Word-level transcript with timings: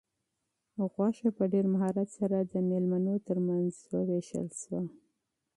غوښه 0.93 1.29
په 1.37 1.43
ډېر 1.53 1.65
مهارت 1.73 2.09
سره 2.19 2.37
د 2.41 2.53
مېلمنو 2.69 3.15
تر 3.27 3.37
منځ 3.47 3.71
وویشل 3.95 4.47
شوه. 4.61 4.81